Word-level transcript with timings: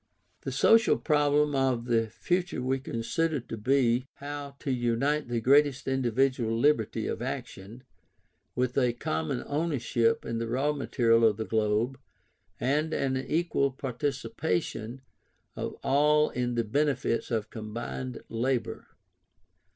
The 0.41 0.51
social 0.51 0.97
problem 0.97 1.53
of 1.55 1.85
the 1.85 2.07
future 2.09 2.63
we 2.63 2.79
considered 2.79 3.47
to 3.49 3.55
be, 3.55 4.07
how 4.15 4.55
to 4.57 4.71
unite 4.71 5.27
the 5.27 5.39
greatest 5.39 5.87
individual 5.87 6.57
liberty 6.57 7.05
of 7.05 7.21
action, 7.21 7.83
with 8.55 8.75
a 8.79 8.93
common 8.93 9.43
ownership 9.45 10.25
in 10.25 10.39
the 10.39 10.47
raw 10.47 10.71
material 10.73 11.23
of 11.23 11.37
the 11.37 11.45
globe, 11.45 11.99
and 12.59 12.95
an 12.95 13.15
equal 13.15 13.69
participation 13.69 15.01
of 15.55 15.75
all 15.83 16.31
in 16.31 16.55
the 16.55 16.63
benefits 16.63 17.29
of 17.29 17.51
combined 17.51 18.23
labour. 18.27 18.87